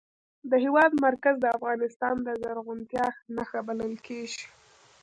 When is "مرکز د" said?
1.05-1.45